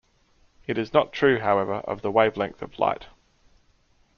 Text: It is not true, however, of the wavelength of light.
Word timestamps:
It 0.65 0.79
is 0.79 0.93
not 0.93 1.13
true, 1.13 1.37
however, 1.41 1.75
of 1.85 2.01
the 2.01 2.09
wavelength 2.09 2.63
of 2.63 2.79
light. 2.79 3.05